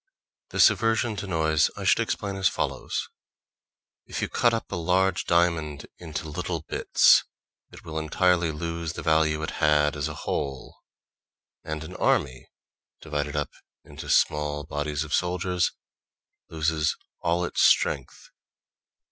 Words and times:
This 0.49 0.71
aversion 0.71 1.15
to 1.17 1.27
noise 1.27 1.69
I 1.77 1.83
should 1.83 1.99
explain 1.99 2.35
as 2.35 2.47
follows: 2.49 3.07
If 4.07 4.19
you 4.19 4.29
cut 4.29 4.51
up 4.51 4.71
a 4.71 4.75
large 4.75 5.25
diamond 5.25 5.85
into 5.99 6.27
little 6.27 6.61
bits, 6.67 7.23
it 7.71 7.83
will 7.85 7.99
entirely 7.99 8.51
lose 8.51 8.93
the 8.93 9.03
value 9.03 9.43
it 9.43 9.51
had 9.61 9.95
as 9.95 10.07
a 10.07 10.15
whole; 10.25 10.75
and 11.63 11.83
an 11.83 11.95
army 11.97 12.47
divided 12.99 13.35
up 13.35 13.51
into 13.83 14.09
small 14.09 14.63
bodies 14.63 15.03
of 15.03 15.13
soldiers, 15.13 15.71
loses 16.49 16.97
all 17.21 17.45
its 17.45 17.61
strength. 17.61 18.31